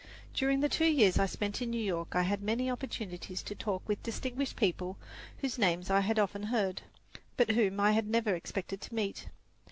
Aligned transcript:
During 0.33 0.61
the 0.61 0.67
two 0.67 0.89
years 0.91 1.19
I 1.19 1.27
spent 1.27 1.61
in 1.61 1.69
New 1.69 1.77
York 1.79 2.15
I 2.15 2.23
had 2.23 2.41
many 2.41 2.71
opportunities 2.71 3.43
to 3.43 3.53
talk 3.53 3.87
with 3.87 4.01
distinguished 4.01 4.55
people 4.55 4.97
whose 5.41 5.59
names 5.59 5.91
I 5.91 5.99
had 5.99 6.17
often 6.17 6.41
heard, 6.41 6.81
but 7.37 7.51
whom 7.51 7.79
I 7.79 7.91
had 7.91 8.07
never 8.07 8.33
expected 8.33 8.81
to 8.81 8.95
meet. 8.95 9.27